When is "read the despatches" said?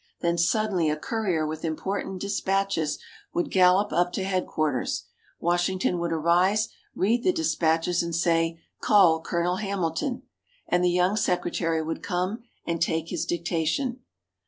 6.95-8.01